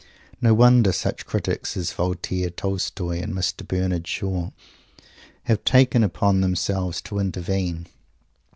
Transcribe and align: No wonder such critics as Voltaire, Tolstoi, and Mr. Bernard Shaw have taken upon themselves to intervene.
No 0.41 0.55
wonder 0.55 0.91
such 0.91 1.27
critics 1.27 1.77
as 1.77 1.93
Voltaire, 1.93 2.49
Tolstoi, 2.49 3.21
and 3.21 3.35
Mr. 3.35 3.67
Bernard 3.67 4.07
Shaw 4.07 4.49
have 5.43 5.63
taken 5.63 6.03
upon 6.03 6.41
themselves 6.41 7.01
to 7.03 7.19
intervene. 7.19 7.85